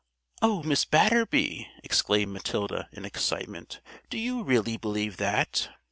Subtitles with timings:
[0.41, 0.63] "Oh!
[0.65, 0.89] Mrs.
[0.89, 5.69] Batterby," exclaimed Matilda in excitement, "do you really believe that?"